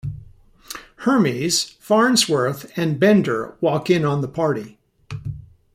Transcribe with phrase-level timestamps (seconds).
[1.05, 4.79] Hermes, Farnsworth, and Bender walk in on the party.